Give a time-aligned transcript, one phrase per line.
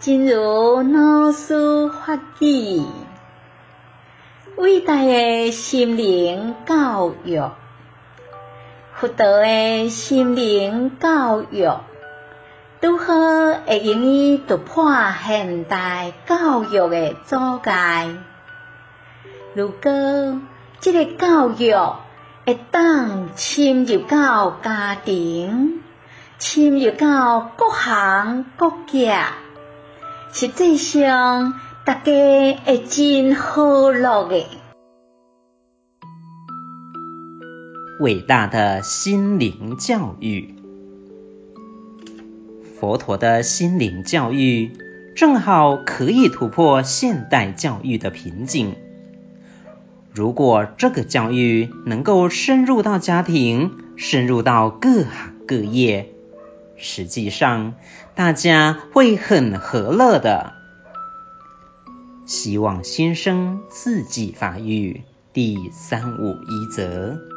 [0.00, 2.86] 正如老师发起，
[4.56, 7.40] 伟大的心灵教育，
[8.94, 11.70] 佛道的心灵教育，
[12.82, 14.92] 如何会用于突破
[15.26, 18.10] 现代教育的阻碍？
[19.54, 20.40] 如果
[20.80, 21.74] 这个教育
[22.44, 25.80] 会当深入到家庭，
[26.38, 29.18] 深入到各行各业，
[30.32, 32.02] 实际上大家
[32.64, 34.46] 会真好乐的。
[38.00, 40.56] 伟大的心灵教育，
[42.80, 44.72] 佛陀的心灵教育
[45.14, 48.74] 正好可以突破现代教育的瓶颈。
[50.12, 56.13] 如果这个教育能够深入到家庭，深入到各行各业，
[56.76, 57.74] 实际上
[58.14, 60.54] 大家会很和乐的。
[62.26, 67.33] 希望先生自己发育第三五一则。